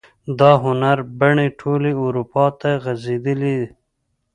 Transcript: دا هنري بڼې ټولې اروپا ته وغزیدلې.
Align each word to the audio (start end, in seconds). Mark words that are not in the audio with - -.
دا 0.39 0.51
هنري 0.63 1.03
بڼې 1.19 1.47
ټولې 1.59 1.91
اروپا 2.03 2.45
ته 2.59 2.69
وغزیدلې. 2.77 3.57